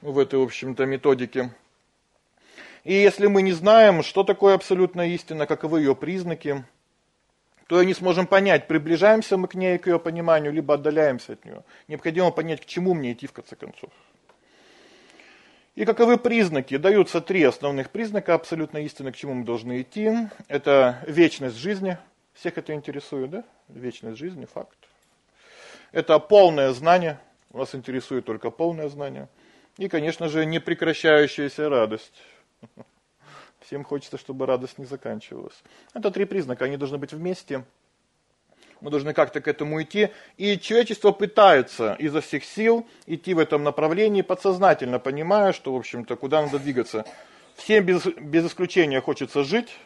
в 0.00 0.18
этой, 0.18 0.40
в 0.40 0.42
общем-то, 0.42 0.84
методике. 0.84 1.54
И 2.82 2.92
если 2.92 3.28
мы 3.28 3.42
не 3.42 3.52
знаем, 3.52 4.02
что 4.02 4.24
такое 4.24 4.56
абсолютная 4.56 5.06
истина, 5.10 5.46
каковы 5.46 5.78
ее 5.78 5.94
признаки, 5.94 6.64
то 7.68 7.80
и 7.80 7.86
не 7.86 7.94
сможем 7.94 8.26
понять, 8.26 8.66
приближаемся 8.66 9.36
мы 9.36 9.46
к 9.46 9.54
ней, 9.54 9.78
к 9.78 9.86
ее 9.86 10.00
пониманию, 10.00 10.52
либо 10.52 10.74
отдаляемся 10.74 11.34
от 11.34 11.44
нее. 11.44 11.62
Необходимо 11.86 12.32
понять, 12.32 12.62
к 12.62 12.64
чему 12.64 12.94
мне 12.94 13.12
идти 13.12 13.28
в 13.28 13.32
конце 13.32 13.54
концов. 13.54 13.90
И 15.78 15.84
каковы 15.84 16.18
признаки? 16.18 16.76
Даются 16.76 17.20
три 17.20 17.44
основных 17.44 17.90
признака 17.90 18.34
абсолютной 18.34 18.84
истины, 18.86 19.12
к 19.12 19.16
чему 19.16 19.34
мы 19.34 19.44
должны 19.44 19.82
идти. 19.82 20.12
Это 20.48 21.04
вечность 21.06 21.54
жизни. 21.54 21.96
Всех 22.34 22.58
это 22.58 22.74
интересует, 22.74 23.30
да? 23.30 23.44
Вечность 23.68 24.18
жизни, 24.18 24.44
факт. 24.44 24.76
Это 25.92 26.18
полное 26.18 26.72
знание. 26.72 27.20
Вас 27.50 27.76
интересует 27.76 28.24
только 28.24 28.50
полное 28.50 28.88
знание. 28.88 29.28
И, 29.76 29.86
конечно 29.86 30.28
же, 30.28 30.44
непрекращающаяся 30.46 31.68
радость. 31.68 32.24
Всем 33.60 33.84
хочется, 33.84 34.18
чтобы 34.18 34.46
радость 34.46 34.78
не 34.78 34.84
заканчивалась. 34.84 35.62
Это 35.94 36.10
три 36.10 36.24
признака, 36.24 36.64
они 36.64 36.76
должны 36.76 36.98
быть 36.98 37.12
вместе. 37.12 37.64
Мы 38.80 38.90
должны 38.90 39.12
как-то 39.12 39.40
к 39.40 39.48
этому 39.48 39.82
идти. 39.82 40.10
И 40.36 40.58
человечество 40.58 41.10
пытается 41.10 41.96
изо 41.98 42.20
всех 42.20 42.44
сил 42.44 42.86
идти 43.06 43.34
в 43.34 43.38
этом 43.38 43.64
направлении, 43.64 44.22
подсознательно 44.22 44.98
понимая, 44.98 45.52
что, 45.52 45.72
в 45.72 45.76
общем-то, 45.76 46.16
куда 46.16 46.42
надо 46.42 46.58
двигаться. 46.58 47.04
Всем 47.56 47.84
без, 47.84 48.06
без 48.06 48.46
исключения 48.46 49.00
хочется 49.00 49.42
жить, 49.42 49.76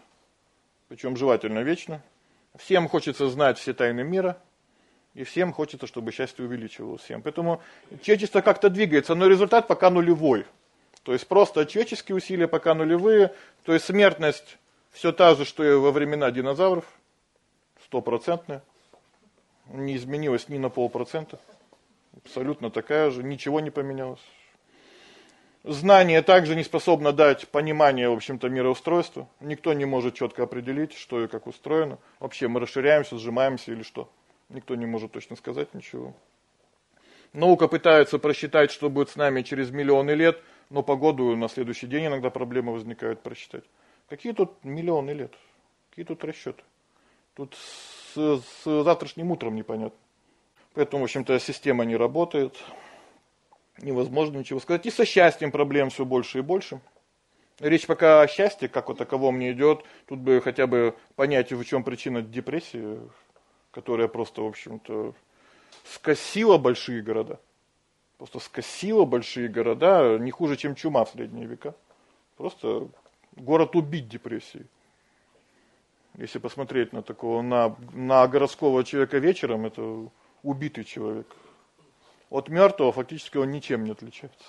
причем 0.88 1.16
желательно 1.16 1.60
вечно. 1.60 2.02
Всем 2.56 2.88
хочется 2.88 3.28
знать 3.28 3.58
все 3.58 3.72
тайны 3.72 4.04
мира. 4.04 4.38
И 5.14 5.24
всем 5.24 5.52
хочется, 5.52 5.86
чтобы 5.86 6.10
счастье 6.10 6.44
увеличивалось 6.44 7.02
всем. 7.02 7.22
Поэтому 7.22 7.62
человечество 8.02 8.40
как-то 8.40 8.70
двигается, 8.70 9.14
но 9.14 9.26
результат 9.26 9.68
пока 9.68 9.90
нулевой. 9.90 10.46
То 11.02 11.12
есть 11.12 11.26
просто 11.26 11.66
человеческие 11.66 12.16
усилия 12.16 12.48
пока 12.48 12.74
нулевые, 12.74 13.34
то 13.64 13.74
есть 13.74 13.86
смертность 13.86 14.58
все 14.90 15.12
та 15.12 15.34
же, 15.34 15.44
что 15.44 15.64
и 15.64 15.74
во 15.74 15.90
времена 15.90 16.30
динозавров, 16.30 16.84
стопроцентная, 17.84 18.62
не 19.72 19.96
изменилась 19.96 20.48
ни 20.48 20.58
на 20.58 20.68
полпроцента, 20.68 21.40
абсолютно 22.16 22.70
такая 22.70 23.10
же, 23.10 23.22
ничего 23.22 23.60
не 23.60 23.70
поменялось. 23.70 24.22
Знание 25.64 26.22
также 26.22 26.56
не 26.56 26.64
способно 26.64 27.12
дать 27.12 27.48
понимание, 27.48 28.08
в 28.08 28.14
общем-то, 28.14 28.48
мироустройства. 28.48 29.28
Никто 29.38 29.72
не 29.72 29.84
может 29.84 30.14
четко 30.14 30.42
определить, 30.42 30.92
что 30.92 31.22
и 31.22 31.28
как 31.28 31.46
устроено. 31.46 31.98
Вообще 32.18 32.48
мы 32.48 32.58
расширяемся, 32.58 33.16
сжимаемся 33.16 33.70
или 33.70 33.84
что. 33.84 34.10
Никто 34.48 34.74
не 34.74 34.86
может 34.86 35.12
точно 35.12 35.36
сказать 35.36 35.72
ничего. 35.72 36.14
Наука 37.32 37.68
пытается 37.68 38.18
просчитать, 38.18 38.72
что 38.72 38.90
будет 38.90 39.08
с 39.10 39.16
нами 39.16 39.42
через 39.42 39.70
миллионы 39.70 40.10
лет, 40.10 40.42
но 40.68 40.82
погоду 40.82 41.36
на 41.36 41.48
следующий 41.48 41.86
день 41.86 42.06
иногда 42.06 42.28
проблемы 42.28 42.72
возникают 42.72 43.22
просчитать. 43.22 43.64
Какие 44.08 44.32
тут 44.32 44.64
миллионы 44.64 45.12
лет? 45.12 45.32
Какие 45.90 46.04
тут 46.04 46.24
расчеты? 46.24 46.62
Тут 47.34 47.56
с, 48.14 48.42
с 48.64 48.84
завтрашним 48.84 49.30
утром 49.30 49.54
непонятно. 49.54 49.98
Поэтому, 50.74 51.02
в 51.02 51.04
общем-то, 51.04 51.38
система 51.38 51.84
не 51.84 51.96
работает. 51.96 52.56
Невозможно 53.78 54.38
ничего 54.38 54.60
сказать. 54.60 54.86
И 54.86 54.90
со 54.90 55.04
счастьем 55.04 55.50
проблем 55.50 55.90
все 55.90 56.04
больше 56.04 56.38
и 56.38 56.42
больше. 56.42 56.80
Речь 57.58 57.86
пока 57.86 58.22
о 58.22 58.28
счастье, 58.28 58.68
как 58.68 58.88
вот 58.88 58.98
таковом 58.98 59.38
не 59.38 59.52
идет. 59.52 59.84
Тут 60.06 60.20
бы 60.20 60.40
хотя 60.40 60.66
бы 60.66 60.94
понять, 61.14 61.52
в 61.52 61.64
чем 61.64 61.84
причина 61.84 62.22
депрессии, 62.22 62.98
которая 63.70 64.08
просто, 64.08 64.42
в 64.42 64.46
общем-то, 64.46 65.14
скосила 65.84 66.58
большие 66.58 67.02
города 67.02 67.38
просто 68.22 68.38
скосило 68.38 69.04
большие 69.04 69.48
города, 69.48 70.16
не 70.16 70.30
хуже, 70.30 70.56
чем 70.56 70.76
чума 70.76 71.04
в 71.04 71.10
средние 71.10 71.46
века. 71.46 71.74
Просто 72.36 72.88
город 73.34 73.74
убить 73.74 74.08
депрессией. 74.08 74.66
Если 76.16 76.38
посмотреть 76.38 76.92
на 76.92 77.02
такого, 77.02 77.42
на, 77.42 77.76
на 77.92 78.26
городского 78.28 78.84
человека 78.84 79.18
вечером, 79.18 79.66
это 79.66 80.08
убитый 80.42 80.84
человек. 80.84 81.26
От 82.30 82.48
мертвого 82.48 82.92
фактически 82.92 83.38
он 83.38 83.50
ничем 83.50 83.84
не 83.84 83.92
отличается. 83.92 84.44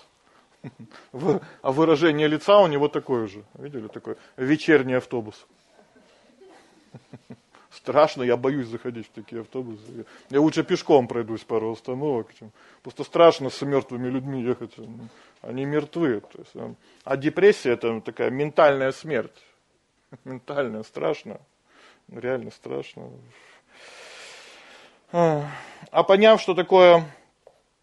А 1.61 1.71
выражение 1.71 2.27
лица 2.27 2.59
у 2.59 2.67
него 2.67 2.87
такое 2.87 3.27
же. 3.27 3.43
Видели 3.55 3.87
такой 3.87 4.15
вечерний 4.37 4.93
автобус. 4.93 5.45
страшно, 7.83 8.23
я 8.23 8.37
боюсь 8.37 8.67
заходить 8.67 9.07
в 9.07 9.11
такие 9.11 9.41
автобусы. 9.41 10.05
Я 10.29 10.41
лучше 10.41 10.63
пешком 10.63 11.07
пройдусь 11.07 11.43
пару 11.43 11.71
остановок. 11.71 12.27
Просто 12.81 13.03
страшно 13.03 13.49
с 13.49 13.61
мертвыми 13.61 14.07
людьми 14.09 14.41
ехать. 14.41 14.75
Они 15.41 15.65
мертвы. 15.65 16.21
Есть, 16.37 16.55
а, 17.03 17.17
депрессия 17.17 17.71
это 17.71 18.01
такая 18.01 18.29
ментальная 18.29 18.91
смерть. 18.91 19.43
Ментальная, 20.23 20.83
страшно. 20.83 21.41
Реально 22.09 22.51
страшно. 22.51 23.09
А, 25.11 25.45
а 25.91 26.03
поняв, 26.03 26.41
что 26.41 26.53
такое, 26.55 27.05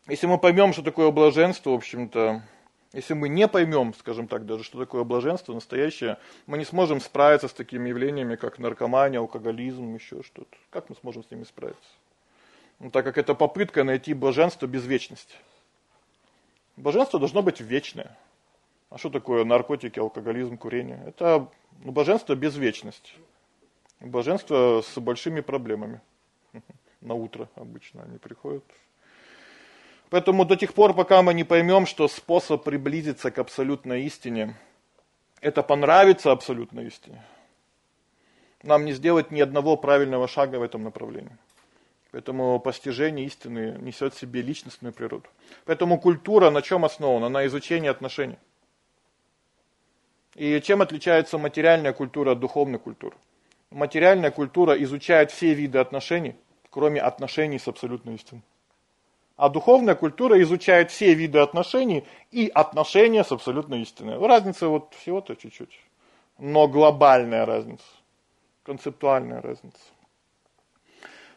если 0.09 0.27
мы 0.27 0.39
поймем, 0.39 0.73
что 0.73 0.83
такое 0.83 1.11
блаженство, 1.11 1.71
в 1.71 1.75
общем-то, 1.75 2.43
Если 2.93 3.15
мы 3.15 3.29
не 3.29 3.47
поймем, 3.47 3.95
скажем 3.95 4.27
так, 4.27 4.47
даже 4.47 4.65
что 4.65 4.79
такое 4.79 5.05
блаженство 5.05 5.55
настоящее, 5.55 6.19
мы 6.47 6.59
не 6.59 6.65
сможем 6.65 7.01
справиться 7.01 7.47
с 7.47 7.53
такими 7.53 7.89
явлениями, 7.89 8.35
как 8.35 8.59
наркомания, 8.59 9.21
алкоголизм, 9.21 9.95
еще 9.95 10.25
что-то. 10.25 10.57
Как 10.71 10.91
мы 10.91 10.97
сможем 10.97 11.23
с 11.23 11.31
ними 11.31 11.45
справиться? 11.45 11.91
Ну, 12.81 12.91
так 12.91 13.05
как 13.05 13.17
это 13.17 13.35
попытка 13.35 13.85
найти 13.85 14.13
блаженство 14.13 14.67
без 14.67 14.85
вечности. 14.87 15.37
Блаженство 16.77 17.21
должно 17.21 17.43
быть 17.43 17.61
вечное. 17.61 18.17
А 18.89 18.99
что 18.99 19.09
такое 19.09 19.45
наркотики, 19.45 20.01
алкоголизм, 20.01 20.57
курение? 20.59 21.01
Это 21.07 21.49
ну, 21.85 21.93
блаженство 21.93 22.35
без 22.35 22.57
вечности. 22.57 23.13
Блаженство 24.01 24.83
с 24.83 24.99
большими 24.99 25.41
проблемами. 25.41 26.01
На 27.01 27.15
утро 27.15 27.49
обычно 27.55 28.03
они 28.03 28.19
приходят. 28.19 28.65
Поэтому 30.11 30.45
до 30.45 30.57
тех 30.57 30.75
пор, 30.75 30.95
пока 30.95 31.23
мы 31.23 31.35
не 31.35 31.45
поймем, 31.45 31.87
что 31.87 32.09
способ 32.09 32.65
приблизиться 32.65 33.31
к 33.31 33.39
абсолютной 33.39 34.03
истине 34.05 34.57
это 35.41 35.63
понравится 35.63 36.33
абсолютной 36.33 36.87
истине. 36.87 37.25
Нам 38.63 38.85
не 38.85 38.93
сделать 38.93 39.31
ни 39.31 39.41
одного 39.41 39.77
правильного 39.77 40.29
шага 40.29 40.59
в 40.59 40.63
этом 40.63 40.85
направлении. 40.85 41.37
Поэтому 42.11 42.61
постижение 42.61 43.27
истины 43.27 43.79
несет 43.81 44.15
в 44.15 44.19
себе 44.19 44.43
личностную 44.43 44.93
природу. 44.93 45.29
Поэтому 45.65 45.99
культура 45.99 46.51
на 46.51 46.61
чем 46.61 46.85
основана? 46.85 47.29
На 47.29 47.47
изучении 47.47 47.89
отношений. 47.89 48.39
И 50.35 50.61
чем 50.61 50.83
отличается 50.83 51.39
материальная 51.39 51.93
культура 51.93 52.33
от 52.33 52.41
духовной 52.41 52.79
культуры? 52.79 53.17
Материальная 53.71 54.33
культура 54.33 54.81
изучает 54.83 55.31
все 55.31 55.55
виды 55.55 55.79
отношений, 55.79 56.35
кроме 56.71 57.01
отношений 57.01 57.59
с 57.59 57.69
абсолютной 57.69 58.17
истиной. 58.17 58.43
А 59.37 59.49
духовная 59.49 59.95
культура 59.95 60.41
изучает 60.43 60.91
все 60.91 61.15
виды 61.15 61.39
отношений 61.39 62.05
и 62.31 62.51
отношения 62.53 63.25
с 63.25 63.33
абсолютной 63.33 63.83
истиной. 63.83 64.19
Разница 64.19 64.69
вот 64.69 64.93
всего-то 64.95 65.35
чуть-чуть. 65.37 65.81
Но 66.39 66.69
глобальная 66.69 67.47
разница. 67.47 67.85
Концептуальная 68.65 69.41
разница. 69.41 69.79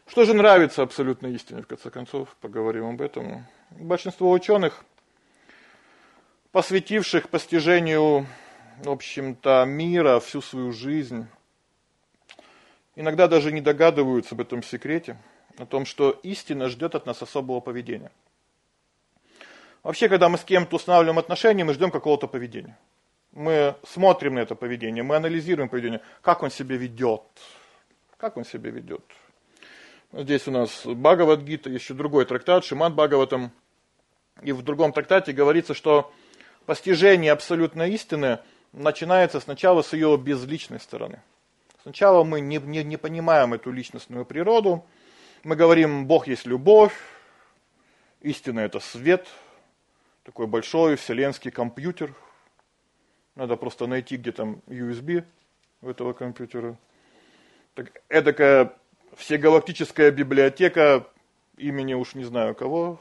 Что 0.06 0.24
же 0.24 0.34
нравится 0.34 0.82
абсолютной 0.82 1.32
истине, 1.34 1.62
в 1.62 1.66
конце 1.66 1.88
концов, 1.88 2.36
поговорим 2.40 2.90
об 2.90 3.00
этом. 3.00 3.46
Большинство 3.70 4.30
ученых, 4.30 4.84
посвятивших 6.52 7.30
постижению, 7.30 8.26
в 8.82 8.90
общем-то, 8.90 9.64
мира 9.66 10.20
всю 10.20 10.42
свою 10.42 10.72
жизнь, 10.72 11.26
иногда 12.96 13.28
даже 13.28 13.52
не 13.52 13.60
догадываются 13.60 14.34
об 14.34 14.40
этом 14.40 14.62
секрете– 14.62 15.18
о 15.58 15.66
том, 15.66 15.86
что 15.86 16.10
истина 16.22 16.68
ждет 16.68 16.94
от 16.94 17.06
нас 17.06 17.22
особого 17.22 17.60
поведения. 17.60 18.10
Вообще, 19.82 20.08
когда 20.08 20.28
мы 20.28 20.38
с 20.38 20.44
кем-то 20.44 20.76
устанавливаем 20.76 21.18
отношения, 21.18 21.64
мы 21.64 21.74
ждем 21.74 21.90
какого-то 21.90 22.26
поведения. 22.26 22.78
Мы 23.32 23.74
смотрим 23.86 24.34
на 24.34 24.40
это 24.40 24.54
поведение, 24.54 25.02
мы 25.02 25.16
анализируем 25.16 25.68
поведение, 25.68 26.00
как 26.22 26.42
он 26.42 26.50
себя 26.50 26.76
ведет. 26.76 27.22
Как 28.16 28.36
он 28.36 28.44
себя 28.44 28.70
ведет. 28.70 29.04
Здесь 30.12 30.46
у 30.46 30.52
нас 30.52 30.82
Бхагавадгита, 30.86 31.68
еще 31.68 31.94
другой 31.94 32.24
трактат, 32.24 32.64
Шиман 32.64 32.94
Бхагаватам. 32.94 33.50
И 34.42 34.52
в 34.52 34.62
другом 34.62 34.92
трактате 34.92 35.32
говорится, 35.32 35.74
что 35.74 36.12
постижение 36.64 37.32
абсолютной 37.32 37.90
истины 37.92 38.38
начинается 38.72 39.40
сначала 39.40 39.82
с 39.82 39.92
ее 39.92 40.16
безличной 40.16 40.80
стороны. 40.80 41.20
Сначала 41.84 42.24
мы 42.24 42.40
не, 42.40 42.56
не, 42.56 42.82
не 42.82 42.96
понимаем 42.96 43.52
эту 43.52 43.70
личностную 43.70 44.24
природу, 44.24 44.86
мы 45.42 45.54
говорим, 45.54 46.06
Бог 46.06 46.26
есть 46.26 46.46
любовь, 46.46 46.94
истина 48.22 48.60
это 48.60 48.80
свет, 48.80 49.28
такой 50.22 50.46
большой 50.46 50.96
вселенский 50.96 51.50
компьютер. 51.50 52.14
Надо 53.34 53.56
просто 53.56 53.86
найти, 53.86 54.16
где 54.16 54.32
там 54.32 54.62
USB 54.66 55.24
у 55.82 55.90
этого 55.90 56.14
компьютера. 56.14 56.78
Так, 57.74 58.00
эдакая 58.08 58.72
всегалактическая 59.14 60.10
библиотека 60.10 61.06
имени 61.58 61.92
уж 61.92 62.14
не 62.14 62.24
знаю 62.24 62.54
кого, 62.54 62.98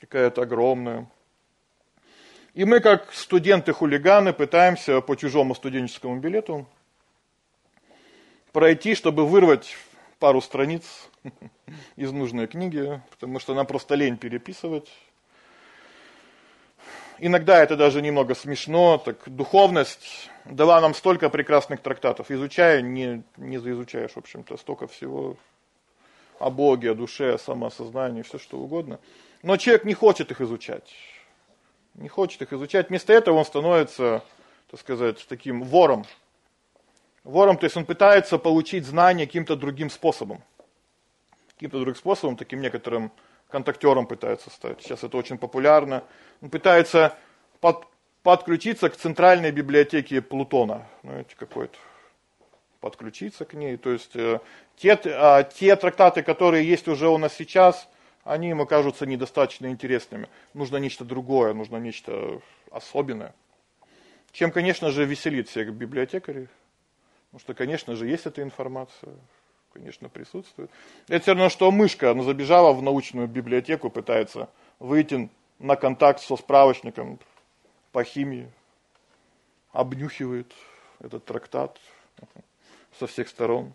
какая-то 0.00 0.42
огромная. 0.42 1.08
И 2.54 2.64
мы, 2.64 2.80
как 2.80 3.12
студенты-хулиганы, 3.12 4.32
пытаемся 4.32 5.00
по 5.00 5.14
чужому 5.14 5.54
студенческому 5.54 6.18
билету 6.18 6.66
пройти, 8.56 8.94
чтобы 8.94 9.26
вырвать 9.26 9.76
пару 10.18 10.40
страниц 10.40 11.10
из 11.96 12.10
нужной 12.10 12.46
книги, 12.46 13.02
потому 13.10 13.38
что 13.38 13.52
нам 13.52 13.66
просто 13.66 13.96
лень 13.96 14.16
переписывать. 14.16 14.90
Иногда 17.18 17.62
это 17.62 17.76
даже 17.76 18.00
немного 18.00 18.34
смешно, 18.34 18.96
так 18.96 19.18
духовность 19.26 20.30
дала 20.46 20.80
нам 20.80 20.94
столько 20.94 21.28
прекрасных 21.28 21.82
трактатов. 21.82 22.30
Изучая, 22.30 22.80
не, 22.80 23.24
не 23.36 23.58
заизучаешь, 23.58 24.12
в 24.12 24.16
общем-то, 24.16 24.56
столько 24.56 24.86
всего 24.86 25.36
о 26.38 26.48
Боге, 26.48 26.92
о 26.92 26.94
душе, 26.94 27.34
о 27.34 27.38
самоосознании, 27.38 28.22
все 28.22 28.38
что 28.38 28.56
угодно. 28.56 29.00
Но 29.42 29.58
человек 29.58 29.84
не 29.84 29.92
хочет 29.92 30.30
их 30.30 30.40
изучать. 30.40 30.94
Не 31.92 32.08
хочет 32.08 32.40
их 32.40 32.54
изучать. 32.54 32.88
Вместо 32.88 33.12
этого 33.12 33.36
он 33.36 33.44
становится, 33.44 34.24
так 34.70 34.80
сказать, 34.80 35.26
таким 35.28 35.62
вором, 35.62 36.06
Вором, 37.26 37.58
то 37.58 37.64
есть 37.64 37.76
он 37.76 37.84
пытается 37.84 38.38
получить 38.38 38.86
знания 38.86 39.26
каким-то 39.26 39.56
другим 39.56 39.90
способом. 39.90 40.44
Каким-то 41.54 41.80
другим 41.80 41.96
способом, 41.96 42.36
таким 42.36 42.60
некоторым 42.60 43.10
контактером 43.48 44.06
пытается 44.06 44.48
стать. 44.50 44.80
Сейчас 44.80 45.02
это 45.02 45.16
очень 45.16 45.36
популярно. 45.36 46.04
Он 46.40 46.50
пытается 46.50 47.16
под, 47.60 47.84
подключиться 48.22 48.88
к 48.90 48.96
центральной 48.96 49.50
библиотеке 49.50 50.22
Плутона. 50.22 50.86
Знаете, 51.02 51.34
какой-то 51.36 51.76
подключиться 52.80 53.44
к 53.44 53.54
ней. 53.54 53.76
То 53.76 53.90
есть 53.90 54.14
э, 54.14 54.38
те, 54.76 54.96
э, 55.02 55.44
те 55.52 55.74
трактаты, 55.74 56.22
которые 56.22 56.64
есть 56.64 56.86
уже 56.86 57.08
у 57.08 57.18
нас 57.18 57.34
сейчас, 57.34 57.88
они 58.22 58.50
ему 58.50 58.66
кажутся 58.66 59.04
недостаточно 59.04 59.66
интересными. 59.66 60.28
Нужно 60.54 60.76
нечто 60.76 61.04
другое, 61.04 61.54
нужно 61.54 61.78
нечто 61.78 62.40
особенное. 62.70 63.34
Чем, 64.30 64.52
конечно 64.52 64.92
же, 64.92 65.04
веселит 65.04 65.48
всех 65.48 65.72
библиотекарей. 65.72 66.46
Потому 67.36 67.52
что, 67.52 67.54
конечно 67.54 67.94
же, 67.96 68.06
есть 68.06 68.24
эта 68.24 68.42
информация, 68.42 69.12
конечно, 69.74 70.08
присутствует. 70.08 70.70
Это 71.06 71.20
все 71.20 71.32
равно, 71.32 71.50
что 71.50 71.70
мышка, 71.70 72.12
она 72.12 72.22
забежала 72.22 72.72
в 72.72 72.80
научную 72.80 73.28
библиотеку, 73.28 73.90
пытается 73.90 74.48
выйти 74.78 75.28
на 75.58 75.76
контакт 75.76 76.22
со 76.22 76.36
справочником 76.38 77.18
по 77.92 78.04
химии, 78.04 78.50
обнюхивает 79.72 80.50
этот 80.98 81.26
трактат 81.26 81.78
со 82.98 83.06
всех 83.06 83.28
сторон. 83.28 83.74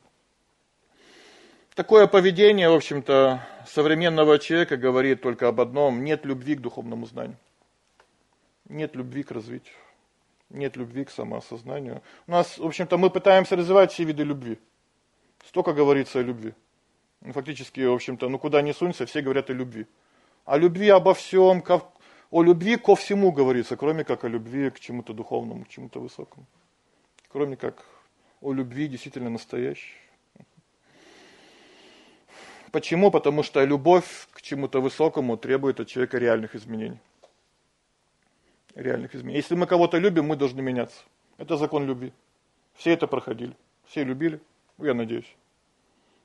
Такое 1.75 2.07
поведение, 2.07 2.67
в 2.67 2.73
общем-то, 2.73 3.47
современного 3.67 4.39
человека 4.39 4.75
говорит 4.75 5.21
только 5.21 5.47
об 5.47 5.61
одном: 5.61 6.03
нет 6.03 6.25
любви 6.25 6.55
к 6.55 6.61
духовному 6.61 7.05
знанию. 7.05 7.37
Нет 8.67 8.95
любви 8.95 9.21
к 9.21 9.29
развитию 9.29 9.75
нет 10.53 10.77
любви 10.77 11.05
к 11.05 11.11
самоосознанию. 11.11 12.01
У 12.27 12.31
нас, 12.31 12.57
в 12.57 12.65
общем-то, 12.65 12.97
мы 12.97 13.09
пытаемся 13.09 13.55
развивать 13.55 13.91
все 13.91 14.03
виды 14.03 14.23
любви. 14.23 14.59
Столько 15.45 15.73
говорится 15.73 16.19
о 16.19 16.23
любви. 16.23 16.53
Ну, 17.21 17.33
фактически, 17.33 17.81
в 17.81 17.93
общем-то, 17.93 18.29
ну 18.29 18.39
куда 18.39 18.61
ни 18.61 18.71
сунься, 18.71 19.05
все 19.05 19.21
говорят 19.21 19.49
о 19.49 19.53
любви. 19.53 19.87
О 20.45 20.57
любви 20.57 20.89
обо 20.89 21.13
всем, 21.13 21.63
о 22.31 22.43
любви 22.43 22.77
ко 22.77 22.95
всему 22.95 23.31
говорится, 23.31 23.75
кроме 23.77 24.03
как 24.03 24.23
о 24.23 24.27
любви 24.27 24.69
к 24.69 24.79
чему-то 24.79 25.13
духовному, 25.13 25.65
к 25.65 25.69
чему-то 25.69 25.99
высокому. 25.99 26.45
Кроме 27.29 27.55
как 27.55 27.85
о 28.41 28.53
любви 28.53 28.87
действительно 28.87 29.29
настоящей. 29.29 29.95
Почему? 32.71 33.11
Потому 33.11 33.43
что 33.43 33.63
любовь 33.65 34.27
к 34.31 34.41
чему-то 34.41 34.81
высокому 34.81 35.37
требует 35.37 35.79
от 35.79 35.87
человека 35.87 36.17
реальных 36.17 36.55
изменений 36.55 36.99
реальных 38.75 39.15
изменений. 39.15 39.37
Если 39.37 39.55
мы 39.55 39.67
кого-то 39.67 39.97
любим, 39.97 40.25
мы 40.25 40.35
должны 40.35 40.61
меняться. 40.61 41.01
Это 41.37 41.57
закон 41.57 41.85
любви. 41.85 42.13
Все 42.75 42.91
это 42.91 43.07
проходили. 43.07 43.55
Все 43.85 44.03
любили, 44.03 44.39
я 44.77 44.93
надеюсь. 44.93 45.35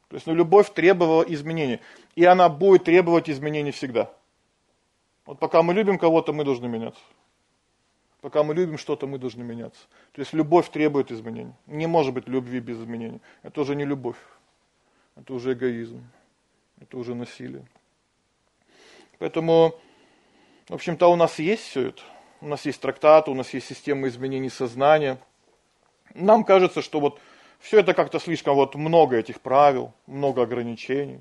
То 0.08 0.16
есть, 0.16 0.26
ну, 0.26 0.34
любовь 0.34 0.72
требовала 0.72 1.22
изменений. 1.22 1.80
И 2.14 2.24
она 2.24 2.48
будет 2.48 2.84
требовать 2.84 3.28
изменений 3.28 3.72
всегда. 3.72 4.12
Вот 5.24 5.38
пока 5.40 5.62
мы 5.62 5.74
любим 5.74 5.98
кого-то, 5.98 6.32
мы 6.32 6.44
должны 6.44 6.68
меняться. 6.68 7.00
Пока 8.20 8.42
мы 8.44 8.54
любим 8.54 8.78
что-то, 8.78 9.06
мы 9.06 9.18
должны 9.18 9.42
меняться. 9.42 9.80
То 10.12 10.20
есть, 10.20 10.32
любовь 10.32 10.70
требует 10.70 11.10
изменений. 11.10 11.52
Не 11.66 11.86
может 11.86 12.14
быть 12.14 12.28
любви 12.28 12.60
без 12.60 12.78
изменений. 12.78 13.20
Это 13.42 13.60
уже 13.60 13.74
не 13.74 13.84
любовь. 13.84 14.16
Это 15.16 15.34
уже 15.34 15.54
эгоизм. 15.54 16.06
Это 16.80 16.98
уже 16.98 17.14
насилие. 17.14 17.66
Поэтому, 19.18 19.74
в 20.68 20.74
общем-то, 20.74 21.10
у 21.10 21.16
нас 21.16 21.38
есть 21.38 21.62
все 21.62 21.88
это 21.88 22.02
у 22.40 22.46
нас 22.46 22.64
есть 22.66 22.80
трактат, 22.80 23.28
у 23.28 23.34
нас 23.34 23.52
есть 23.54 23.66
система 23.66 24.08
изменений 24.08 24.50
сознания. 24.50 25.18
Нам 26.14 26.44
кажется, 26.44 26.82
что 26.82 27.00
вот 27.00 27.20
все 27.58 27.80
это 27.80 27.94
как-то 27.94 28.18
слишком 28.18 28.54
вот 28.54 28.74
много 28.74 29.16
этих 29.16 29.40
правил, 29.40 29.92
много 30.06 30.42
ограничений. 30.42 31.20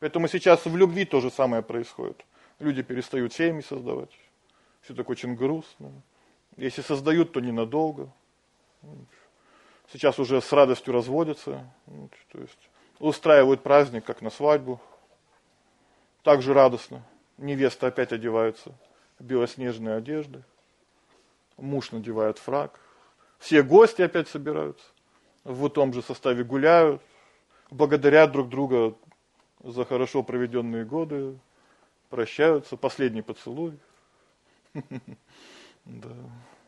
Поэтому 0.00 0.28
сейчас 0.28 0.64
в 0.64 0.76
любви 0.76 1.04
то 1.04 1.20
же 1.20 1.30
самое 1.30 1.62
происходит. 1.62 2.24
Люди 2.58 2.82
перестают 2.82 3.32
семьи 3.32 3.62
создавать. 3.62 4.10
все 4.82 4.94
так 4.94 5.08
очень 5.08 5.34
грустно. 5.34 5.92
Если 6.56 6.82
создают, 6.82 7.32
то 7.32 7.40
ненадолго. 7.40 8.10
Сейчас 9.92 10.18
уже 10.18 10.40
с 10.40 10.52
радостью 10.52 10.92
разводятся, 10.92 11.66
то 12.32 12.38
есть 12.38 12.58
устраивают 12.98 13.62
праздник, 13.62 14.04
как 14.04 14.22
на 14.22 14.30
свадьбу. 14.30 14.80
Также 16.22 16.54
радостно. 16.54 17.02
Невеста 17.36 17.88
опять 17.88 18.12
одевается 18.12 18.70
в 18.70 18.91
белоснежные 19.18 19.96
одежды. 19.96 20.42
Муж 21.56 21.92
надевает 21.92 22.38
фраг. 22.38 22.78
Все 23.38 23.62
гости 23.62 24.02
опять 24.02 24.28
собираются. 24.28 24.84
В 25.44 25.68
том 25.68 25.92
же 25.92 26.02
составе 26.02 26.44
гуляют, 26.44 27.02
благодарят 27.70 28.30
друг 28.32 28.48
друга 28.48 28.94
за 29.62 29.84
хорошо 29.84 30.22
проведенные 30.22 30.84
годы, 30.84 31.38
прощаются, 32.10 32.76
последний 32.76 33.22
поцелуй. 33.22 33.78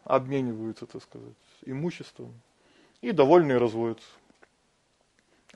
Обмениваются, 0.04 0.86
так 0.86 1.02
сказать, 1.02 1.34
имуществом. 1.64 2.34
И 3.00 3.12
довольные 3.12 3.58
разводятся. 3.58 4.08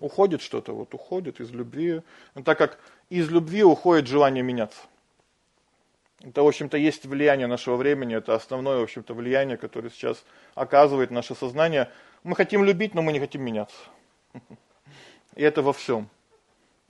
Уходит 0.01 0.41
что-то, 0.43 0.73
вот 0.73 0.95
уходит 0.95 1.41
из 1.41 1.51
любви. 1.51 2.03
Так 2.45 2.57
как 2.59 2.79
из 3.11 3.31
любви 3.31 3.65
уходит 3.65 4.07
желание 4.07 4.43
меняться. 4.45 4.81
Это, 6.21 6.43
в 6.43 6.49
общем-то, 6.49 6.77
есть 6.77 7.07
влияние 7.07 7.47
нашего 7.47 7.77
времени, 7.77 8.17
это 8.17 8.35
основное, 8.35 8.79
в 8.79 8.83
общем-то, 8.83 9.15
влияние, 9.15 9.57
которое 9.57 9.91
сейчас 9.91 10.25
оказывает 10.55 11.11
наше 11.11 11.35
сознание. 11.35 11.91
Мы 12.25 12.35
хотим 12.35 12.65
любить, 12.65 12.95
но 12.95 13.03
мы 13.03 13.13
не 13.13 13.21
хотим 13.21 13.43
меняться. 13.43 13.77
И 15.37 15.43
это 15.43 15.63
во 15.63 15.73
всем. 15.73 16.09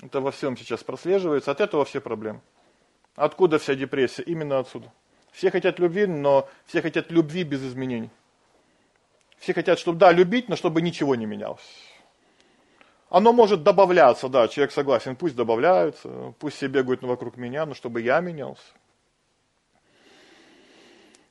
Это 0.02 0.20
во 0.20 0.30
всем 0.30 0.56
сейчас 0.56 0.82
прослеживается, 0.82 1.50
от 1.50 1.60
этого 1.60 1.84
все 1.84 2.00
проблемы. 2.00 2.40
Откуда 3.16 3.58
вся 3.58 3.74
депрессия? 3.74 4.22
Именно 4.22 4.60
отсюда. 4.60 4.92
Все 5.32 5.50
хотят 5.50 5.78
любви, 5.78 6.06
но 6.06 6.48
все 6.66 6.80
хотят 6.80 7.10
любви 7.10 7.42
без 7.44 7.62
изменений. 7.62 8.10
Все 9.38 9.52
хотят, 9.52 9.78
чтобы, 9.78 9.98
да, 9.98 10.10
любить, 10.10 10.48
но 10.48 10.56
чтобы 10.56 10.80
ничего 10.80 11.14
не 11.14 11.26
менялось. 11.26 11.60
Оно 13.10 13.32
может 13.32 13.62
добавляться, 13.62 14.28
да, 14.28 14.48
человек 14.48 14.72
согласен, 14.72 15.16
пусть 15.16 15.34
добавляется, 15.34 16.34
пусть 16.38 16.56
все 16.56 16.66
бегают 16.66 17.02
вокруг 17.02 17.36
меня, 17.36 17.66
но 17.66 17.74
чтобы 17.74 18.00
я 18.02 18.20
менялся. 18.20 18.62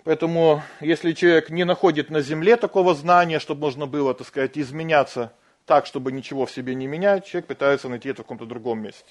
Поэтому, 0.08 0.64
если 0.80 1.12
человек 1.12 1.50
не 1.50 1.66
находит 1.66 2.10
на 2.10 2.22
земле 2.22 2.56
такого 2.56 2.96
знания, 2.96 3.40
чтобы 3.40 3.60
можно 3.60 3.88
было, 3.88 4.14
так 4.14 4.26
сказать, 4.26 4.58
изменяться 4.58 5.34
так, 5.66 5.86
чтобы 5.86 6.14
ничего 6.14 6.46
в 6.46 6.52
себе 6.52 6.76
не 6.76 6.88
менять, 6.88 7.26
человек 7.26 7.48
пытается 7.48 7.90
найти 7.90 8.08
это 8.08 8.22
в 8.22 8.24
каком-то 8.24 8.46
другом 8.46 8.82
месте. 8.82 9.04